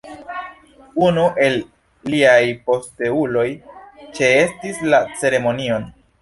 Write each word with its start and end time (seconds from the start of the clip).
Unu 1.07 1.25
el 1.47 1.57
liaj 2.13 2.39
posteuloj 2.71 3.45
ĉeestis 4.21 4.81
la 4.95 5.05
ceremonion. 5.23 5.89